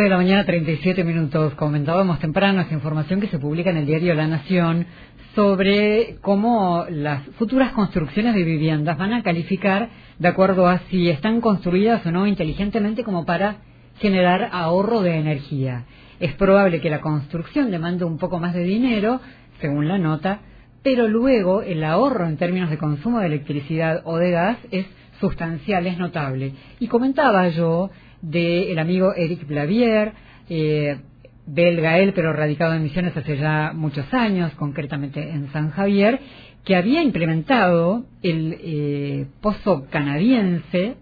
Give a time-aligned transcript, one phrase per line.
[0.00, 1.52] de la mañana, 37 minutos.
[1.54, 4.86] Comentábamos temprano esa información que se publica en el diario La Nación
[5.34, 11.42] sobre cómo las futuras construcciones de viviendas van a calificar de acuerdo a si están
[11.42, 13.56] construidas o no inteligentemente como para
[13.98, 15.84] generar ahorro de energía.
[16.20, 19.20] Es probable que la construcción demande un poco más de dinero,
[19.60, 20.40] según la nota,
[20.82, 24.86] pero luego el ahorro en términos de consumo de electricidad o de gas es
[25.20, 26.54] sustancial, es notable.
[26.80, 27.90] Y comentaba yo
[28.22, 30.12] del amigo Eric Blavier,
[30.48, 30.96] eh,
[31.46, 36.20] belga él, pero radicado en Misiones hace ya muchos años, concretamente en San Javier,
[36.64, 40.94] que había implementado el eh, pozo canadiense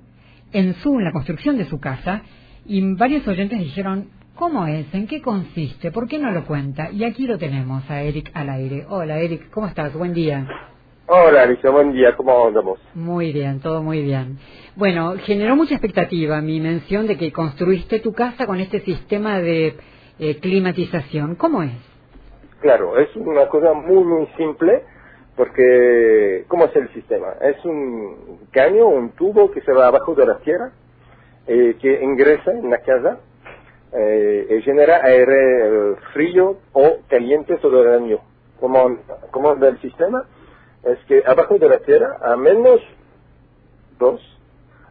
[0.52, 2.22] en su en la construcción de su casa
[2.66, 4.08] y varios oyentes dijeron
[4.40, 4.86] ¿Cómo es?
[4.94, 5.92] ¿En qué consiste?
[5.92, 6.90] ¿Por qué no lo cuenta?
[6.90, 8.86] Y aquí lo tenemos a Eric al aire.
[8.88, 9.92] Hola Eric, ¿cómo estás?
[9.92, 10.48] Buen día.
[11.12, 12.78] Hola Alicia, buen día, ¿cómo andamos?
[12.94, 14.38] Muy bien, todo muy bien.
[14.76, 19.74] Bueno, generó mucha expectativa mi mención de que construiste tu casa con este sistema de
[20.20, 21.34] eh, climatización.
[21.34, 21.72] ¿Cómo es?
[22.60, 24.84] Claro, es una cosa muy, muy simple,
[25.34, 27.26] porque ¿cómo es el sistema?
[27.40, 30.70] Es un caño, un tubo que se va abajo de la tierra,
[31.48, 33.18] eh, que ingresa en la casa
[33.94, 38.20] eh, y genera aire frío o caliente todo el año.
[38.60, 38.96] ¿Cómo,
[39.32, 40.24] cómo es el sistema?
[40.82, 42.80] Es que abajo de la Tierra, a menos
[43.98, 44.20] 2,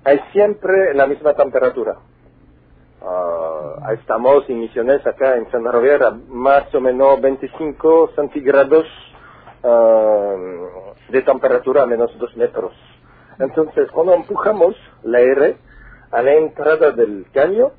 [0.05, 1.97] hay siempre la misma temperatura.
[3.01, 8.85] Uh, estamos en Misiones acá en Santa Roviera, más o menos 25 centígrados
[9.63, 12.73] uh, de temperatura a menos 2 metros.
[13.39, 15.57] Entonces, cuando empujamos el aire
[16.11, 17.71] a la entrada del caño,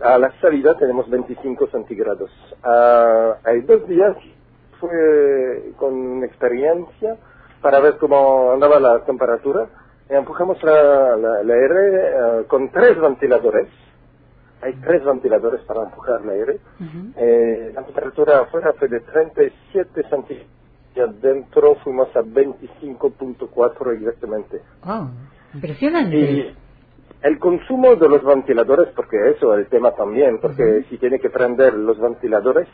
[0.00, 2.30] a la salida tenemos 25 centígrados.
[2.64, 4.16] Uh, hay dos días,
[4.80, 7.18] fue con experiencia,
[7.62, 9.68] para ver cómo andaba la temperatura.
[10.10, 13.68] Y empujamos la, la, aire eh, con tres ventiladores.
[14.60, 16.60] Hay tres ventiladores para empujar el aire.
[17.16, 20.62] Eh, la temperatura afuera fue de 37 centígrados
[20.94, 24.60] y adentro fuimos a 25.4 exactamente.
[24.86, 25.08] ¡Oh!
[25.54, 26.16] Impresionante.
[26.16, 26.56] Y
[27.22, 31.30] el consumo de los ventiladores, porque eso es el tema también, porque si tiene que
[31.30, 32.68] prender los ventiladores,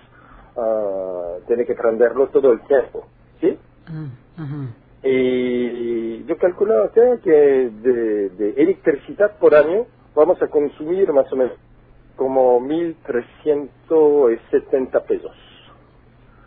[0.56, 3.06] uh, tiene que prenderlo todo el tiempo.
[3.40, 3.58] ¿Sí?
[5.02, 11.36] Y yo calculo acá que de, de, electricidad por año vamos a consumir más o
[11.36, 11.52] menos
[12.16, 15.36] como 1.370 pesos.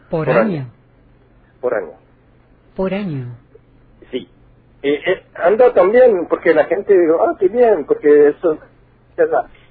[0.10, 0.70] ¿Por, año?
[1.62, 1.94] Por año.
[2.76, 3.38] Por año.
[4.12, 4.28] Sí.
[4.84, 5.00] Y,
[5.36, 8.58] anda también porque la gente dice, ah, qué bien, porque eso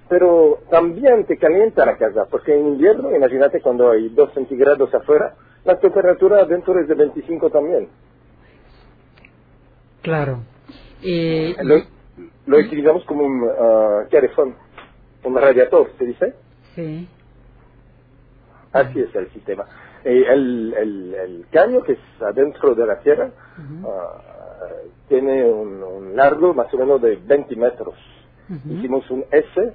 [0.08, 5.34] Pero también te calienta la casa, porque en invierno, imagínate cuando hay 2 centígrados afuera,
[5.64, 7.90] la temperatura adentro es de 25 también.
[10.02, 10.40] Claro.
[11.02, 11.56] Eh,
[12.46, 14.54] lo, utilizamos como un uh,
[15.24, 16.34] un radiador, ¿se dice?
[16.74, 17.08] Sí.
[18.72, 19.64] Así es el sistema.
[20.04, 26.72] Eh, el, el, caño que es adentro de la tierra uh, tiene un, largo más
[26.72, 27.94] o menos de 20 metros.
[28.68, 29.74] Hicimos un S,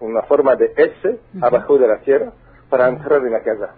[0.00, 2.32] una forma de S abajo de la tierra
[2.68, 3.74] para entrar en la casa.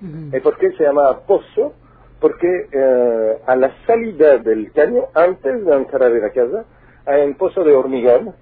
[0.00, 1.72] ¿Y por qué se llama pozo?
[2.20, 6.64] Porque eh, a la salida del caño, antes de entrar en la casa,
[7.06, 8.34] hay un pozo de hormigón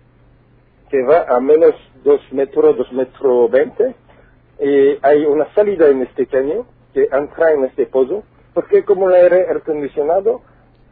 [0.91, 3.95] que va a menos 2 metros, 2 metros 20,
[4.61, 8.23] y hay una salida en este caño que entra en este pozo,
[8.55, 10.41] porque como el aire acondicionado,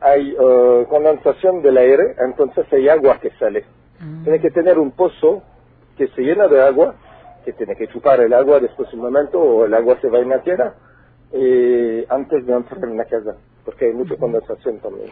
[0.01, 3.65] hay uh, condensación del aire, entonces hay agua que sale.
[3.99, 4.21] Ah.
[4.25, 5.43] Tiene que tener un pozo
[5.97, 6.97] que se llena de agua,
[7.45, 10.19] que tiene que chupar el agua después de un momento, o el agua se va
[10.19, 10.75] en la tierra,
[11.33, 15.09] eh, antes de entrar en la casa, porque hay mucha condensación también.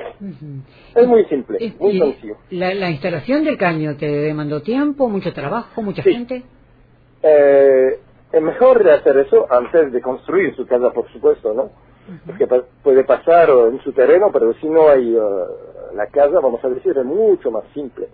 [0.94, 2.36] Es muy simple, muy sencillo.
[2.50, 6.42] La, instalación del caño te demandó tiempo, mucho trabajo, mucha gente?
[7.22, 7.98] Eh,
[8.32, 11.70] es mejor hacer eso antes de construir su casa, por supuesto, ¿no?
[12.26, 12.48] Porque
[12.82, 16.96] puede pasar en su terreno, pero si no hay uh, la casa, vamos a decir,
[16.96, 18.08] es mucho más simple.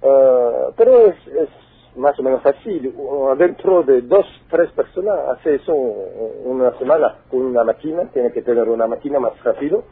[0.00, 1.48] Uh, pero es, es
[1.96, 2.92] más o menos así.
[3.38, 8.68] Dentro de dos, tres personas hace eso una semana con una máquina, tiene que tener
[8.68, 9.84] una máquina más rápido.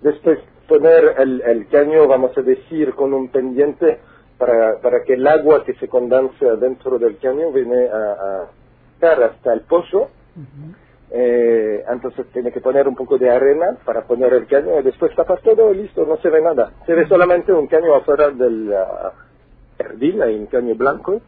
[0.00, 0.38] Después
[0.68, 3.98] poner el, el caño, vamos a decir, con un pendiente
[4.38, 8.48] para, para que el agua que se condensa dentro del caño viene a, a
[9.00, 10.08] hasta el pozo.
[11.10, 15.14] eh, entonces tiene que poner un poco de arena para poner el caño y después
[15.14, 16.72] tapar todo y listo, no se ve nada.
[16.86, 18.72] Se ve solamente un caño afuera del...
[18.72, 19.27] Jardín,
[19.78, 21.20] hay un caño blanco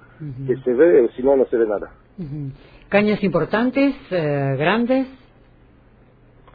[0.46, 1.90] que se ve, si no, no se ve nada.
[2.88, 5.06] ¿Caños importantes, eh, grandes?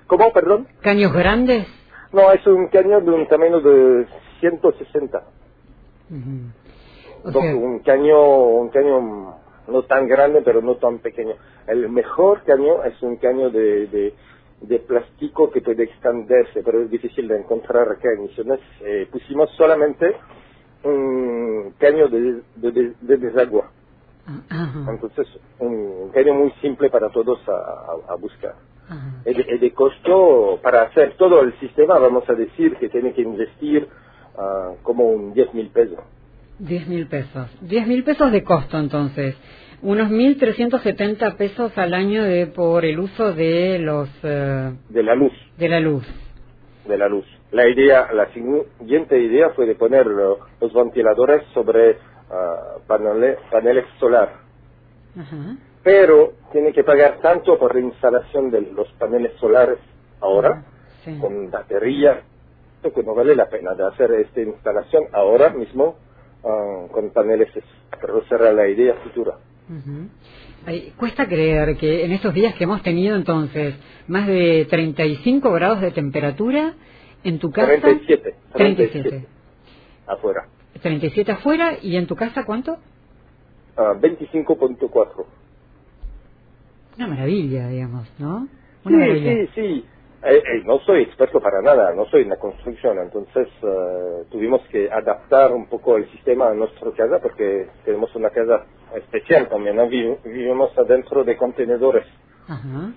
[0.07, 0.67] ¿Cómo, perdón?
[0.81, 1.65] ¿Caños grandes?
[2.11, 4.05] No, es un caño de un tamaño de
[4.39, 5.23] 160.
[6.09, 9.35] un caño, un caño
[9.67, 11.35] no tan grande, pero no tan pequeño.
[11.67, 14.13] El mejor caño es un caño de, de,
[14.61, 18.59] de plástico que puede extenderse, pero es difícil de encontrar acá en Misiones.
[18.81, 20.15] Eh, pusimos solamente
[20.83, 23.71] un caño de, de, de desagua.
[24.49, 24.91] Ajá.
[24.91, 25.27] Entonces,
[25.59, 28.55] un caño muy simple para todos a, a- buscar.
[29.25, 33.87] Y de, costo, para hacer todo el sistema, vamos a decir que tiene que investir
[34.37, 35.99] ah, como un 10 mil pesos.
[36.59, 37.49] 10 mil pesos.
[37.61, 39.35] 10 mil pesos de costo, entonces.
[39.81, 45.33] Unos 1.370 pesos al año de, por el uso de los eh, de la luz,
[45.57, 46.05] de la luz.
[46.87, 47.25] de la luz.
[47.55, 51.97] La idea, la siguiente idea fue de poner lo- los ventiladores sobre
[52.29, 54.29] ah, paneles, paneles solar.
[55.83, 59.77] Pero tiene que pagar tanto por la instalación de los paneles solares
[60.19, 60.63] ahora,
[61.03, 61.17] Sí.
[61.19, 62.23] con batería,
[62.83, 65.95] que no vale la pena de hacer esta instalación ahora mismo
[66.43, 67.49] ah, con paneles,
[68.01, 69.33] pero será la idea futura.
[70.67, 73.75] Ay, cuesta creer que en estos días que hemos tenido entonces
[74.07, 76.73] más de 35 grados de temperatura
[77.25, 77.81] en tu casa.
[77.81, 79.27] 37, 37.
[80.07, 80.47] afuera.
[80.81, 82.77] 37 afuera y en tu casa cuánto?
[83.75, 85.25] Ah, 25.4.
[86.97, 88.47] Una maravilla, digamos, ¿no?
[88.83, 89.31] Sí, maravilla.
[89.31, 89.85] sí, sí.
[90.23, 94.61] Eh, eh, no soy experto para nada, no soy en la construcción, entonces eh, tuvimos
[94.69, 99.77] que adaptar un poco el sistema a nuestra casa porque tenemos una casa especial también,
[100.23, 102.07] vivimos adentro de contenedores,
[102.47, 102.91] Ajá.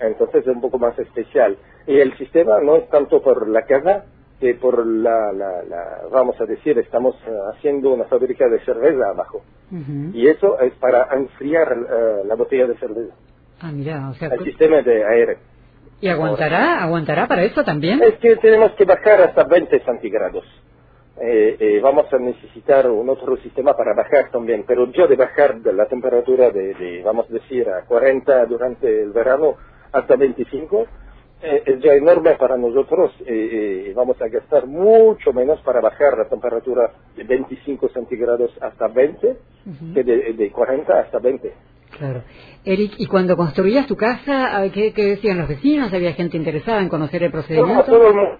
[0.00, 1.56] entonces es un poco más especial.
[1.86, 4.04] Y el sistema no es tanto por la casa
[4.40, 9.08] que por la, la, la- vamos a decir, estamos eh, haciendo una fábrica de cerveza
[9.10, 9.42] abajo.
[9.70, 10.10] Ujú.
[10.12, 13.14] Y eso es para enfriar eh, la botella de cerveza,
[13.60, 15.38] Ah, mira, o sea, el sistema de aire.
[16.00, 16.82] ¿y aguantará?
[16.84, 18.02] ¿Aguantará para eso también?
[18.02, 20.44] Es que tenemos que bajar hasta 20 centígrados.
[21.20, 25.60] Eh, eh, vamos a necesitar un otro sistema para bajar también, pero yo de bajar
[25.60, 29.54] de la temperatura de, de, vamos a decir, a 40 durante el verano
[29.92, 30.86] hasta 25, eh,
[31.42, 33.12] es ya enorme para nosotros.
[33.26, 38.88] eh, eh, vamos a gastar mucho menos para bajar la temperatura de 25 centígrados hasta
[38.88, 39.26] 20
[39.66, 39.94] Ujú.
[39.94, 41.52] que de, de 40 hasta 20.
[41.98, 42.22] Claro.
[42.64, 45.92] Eric, ¿y cuando construías tu casa, qué, qué decían los vecinos?
[45.92, 47.84] ¿Había gente interesada en conocer el procedimiento?
[47.84, 48.38] todo el mundo,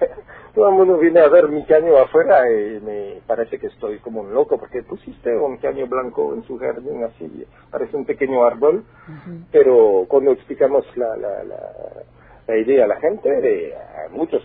[0.54, 4.22] todo el mundo viene a ver mi caño afuera y me parece que estoy como
[4.22, 8.84] un loco porque pusiste un caño blanco en su jardín así, parece un pequeño árbol,
[9.52, 11.56] pero cuando explicamos la, la, la,
[12.48, 14.42] la idea a la gente, eh, a muchos,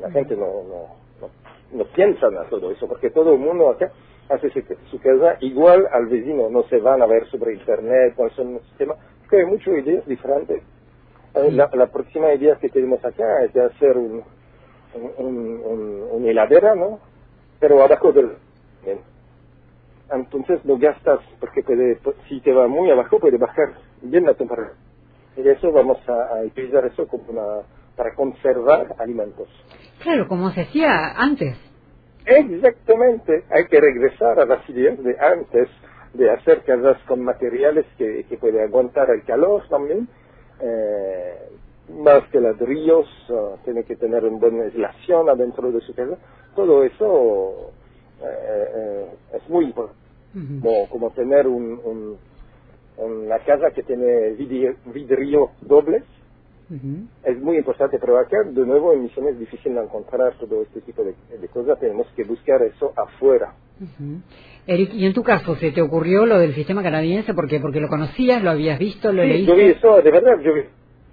[0.00, 1.30] la gente no, no, no,
[1.72, 3.92] no piensan a todo eso porque todo el mundo acá
[4.30, 8.54] hace su, casa igual al vecino, no se van a ver sobre internet cuáles son
[8.54, 10.62] los sistemas, porque hay muchas ideas diferentes.
[11.34, 14.24] Eh, La, próxima idea que tenemos acá es de hacer un,
[14.94, 17.00] un, un, un- heladera, ¿no?
[17.60, 18.36] Pero abajo del...
[20.10, 21.98] Entonces no gastas, porque puede,
[22.28, 24.74] si te va muy abajo puede bajar bien la temperatura.
[25.38, 27.62] Y eso vamos a, a utilizar eso como una,
[27.96, 29.48] para conservar alimentos.
[30.02, 31.56] Claro, como se hacía antes.
[32.26, 35.68] Exactamente, hay que regresar a las ideas de antes,
[36.12, 40.08] de hacer casas con materiales que, que pueden aguantar el calor también,
[40.60, 41.34] eh,
[41.90, 46.18] más que ladrillos, ah, tiene que tener una buena aislación adentro de su casa,
[46.54, 47.70] todo eso
[48.22, 49.98] eh, eh, es muy importante,
[50.60, 52.18] como, como tener un, un-
[52.98, 56.02] una casa que tiene vidri- vidrio dobles,
[57.24, 61.02] es muy importante, pero acá de nuevo en Misiones es difícil encontrar todo este tipo
[61.02, 63.54] de, de cosas, tenemos que buscar eso afuera.
[63.80, 64.20] Ujú.
[64.66, 67.32] Eric, ¿y en tu caso se te ocurrió lo del sistema canadiense?
[67.32, 67.60] ¿Por qué?
[67.60, 69.50] Porque lo conocías, lo habías visto, lo Sí, leíste.
[69.52, 70.62] yo vi eso, de verdad, yo vi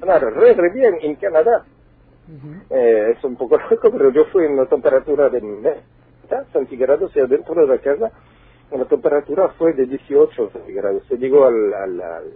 [0.02, 1.66] re, re bien en Canadá.
[2.70, 5.80] Eh, es un poco loco, pero yo fui en una temperatura de 90
[6.52, 8.12] centígrados y adentro de la casa
[8.72, 11.04] la temperatura fue de 18 centígrados.
[11.08, 12.34] Se llegó al, al, al-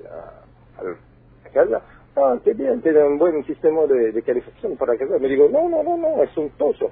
[1.46, 1.82] a casa,
[2.16, 5.18] ah, qué bien, tiene un buen sistema de, de calefacción para casa.
[5.20, 6.92] Me digo, no, no, no, no, es un pozo.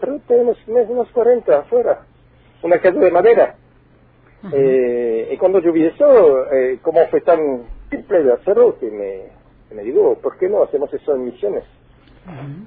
[0.00, 2.06] Pero tenemos unos 40 afuera,
[2.62, 3.56] una casa de madera.
[4.52, 9.24] Eh, y cuando yo vi eso, eh, como fue tan simple de hacerlo, que me,
[9.74, 11.64] me digo, ¿por qué no hacemos eso en misiones?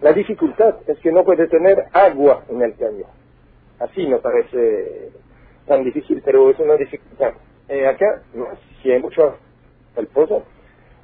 [0.01, 3.05] La dificultad es que no puede tener agua en el caño.
[3.79, 5.11] Así no parece
[5.65, 7.33] tan difícil, pero es una dificultad.
[7.67, 8.47] Eh, acá, no,
[8.81, 9.37] si hay mucho
[9.95, 10.43] el pozo,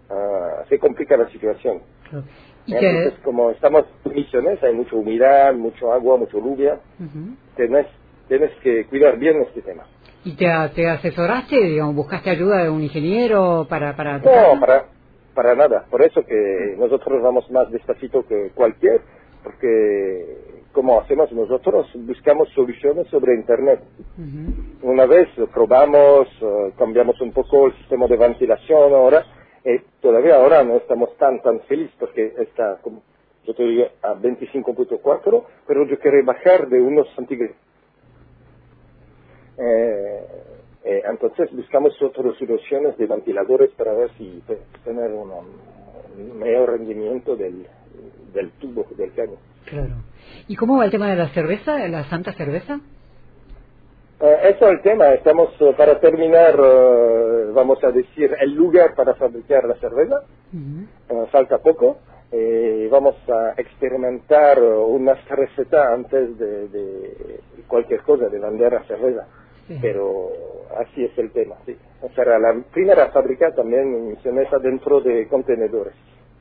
[0.09, 1.81] ah, se complica la situación.
[2.09, 2.25] Claro.
[2.65, 7.35] ¿Y Entonces, como estamos en misiones, hay mucha humedad, mucho agua, mucha lluvia, Ujú.
[7.55, 7.87] tienes,
[8.27, 9.85] tienes que cuidar bien este tema.
[10.25, 10.45] ¿Y te,
[10.75, 13.95] te asesoraste, digamos, buscaste ayuda de un ingeniero para...
[13.95, 14.85] para No, para,
[15.33, 15.85] para nada.
[15.89, 18.99] Por eso que nosotros vamos más despacito que cualquier,
[19.43, 23.81] porque como hacemos nosotros, buscamos soluciones sobre Internet.
[24.81, 29.25] Una vez probamos, eh, cambiamos un poco el sistema de ventilación ahora,
[29.65, 33.01] y todavía ahora no estamos tan, tan felices porque está, como
[33.45, 37.55] yo te digo, a 25.4, pero yo quiero bajar de unos centígrados.
[39.57, 40.27] Eh,
[40.83, 44.43] eh, entonces buscamos otras soluciones de ventiladores para ver si
[44.83, 47.67] tener un mayor rendimiento del,
[48.33, 49.37] del tubo, del caño.
[49.67, 49.95] Claro.
[50.47, 52.79] ¿Y cómo va el tema de la cerveza, de la santa cerveza?
[54.19, 55.13] Eh, eso es el tema.
[55.13, 60.21] Estamos, eh, para terminar, eh, vamos a decir, el lugar para fabricar la cerveza.
[61.31, 61.97] falta poco.
[62.89, 69.27] vamos a experimentar una receta antes de, cualquier cosa, de vender la cerveza.
[69.81, 70.29] Pero
[70.77, 71.77] así es el tema, sí.
[72.01, 75.93] O sea, la primera fábrica también se mete dentro de contenedores.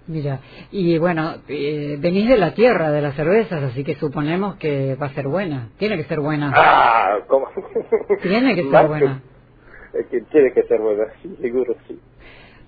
[0.09, 4.95] Mira, y bueno, eh, venís de la tierra de las cervezas, así que suponemos que
[4.95, 5.71] va a ser buena.
[5.79, 6.53] Tiene que ser buena.
[6.55, 7.49] Ah, ¿cómo?
[8.23, 9.21] Tiene que ser buena.
[10.11, 11.99] Que, tiene que ser buena, sí, seguro, sí.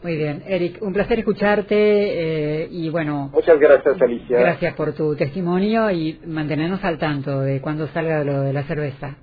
[0.03, 3.31] Muy bien, Eric, un placer escucharte eh, y bueno.
[3.33, 4.39] Muchas gracias, Alicia.
[4.39, 9.17] Gracias por tu testimonio y mantenernos al tanto de cuando salga lo de la cerveza.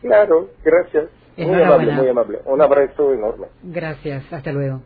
[0.00, 1.06] Claro, gracias.
[1.36, 2.38] Muy amable, muy amable.
[2.46, 3.46] Un abrazo enorme.
[3.62, 4.82] Gracias, hasta luego.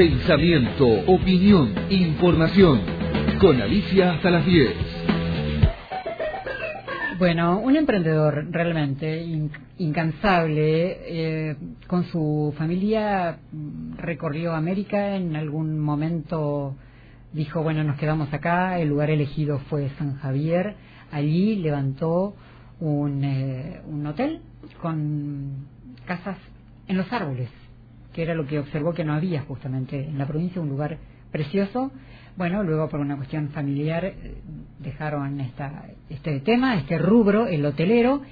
[0.00, 2.80] Pensamiento, opinión, información.
[3.38, 4.70] Con Alicia hasta las 10.
[7.18, 9.22] Bueno, un emprendedor realmente
[9.76, 16.76] incansable, eh, con su familia mm, recorrió América, en algún momento
[17.34, 20.76] dijo, bueno, nos quedamos acá, el lugar elegido fue San Javier,
[21.12, 22.34] allí levantó
[22.80, 24.40] un, eh, un hotel
[24.80, 25.66] con
[26.06, 26.38] casas
[26.88, 27.59] en los árboles
[28.12, 30.98] que era lo que observó que no había justamente en la provincia, un lugar
[31.30, 31.92] precioso.
[32.36, 34.34] Bueno, luego por una cuestión familiar eh,
[34.78, 38.22] dejaron esta, este tema, este rubro, el hotelero,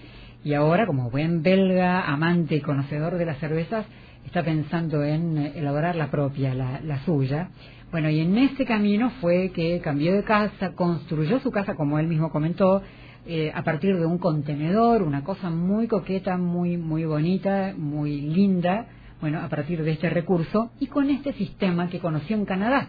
[0.45, 3.87] y ahora como buen belga, amante y conocedor de las cervezas,
[4.25, 7.51] está pensando en eh, elaborar la propia, la, suya.
[7.91, 12.07] Bueno, y en ese camino fue que cambió de casa, construyó su casa, como él
[12.07, 12.83] mismo comentó,
[13.27, 18.87] eh, a partir de un contenedor, una cosa muy coqueta, muy, muy bonita, muy linda,
[19.21, 22.89] bueno, a partir de este recurso y con este sistema que conoció en Canadá.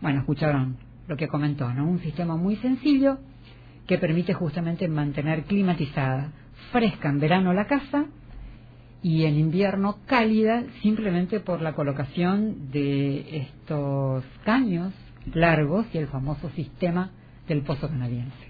[0.00, 1.88] Bueno, escucharon lo que comentó, ¿no?
[1.88, 3.18] Un sistema muy sencillo
[3.86, 6.32] que permite justamente mantener climatizada,
[6.72, 8.06] fresca en verano la casa
[9.02, 14.92] y en invierno cálida simplemente por la colocación de estos caños
[15.32, 17.10] largos y el famoso sistema
[17.46, 18.47] del pozo canadiense.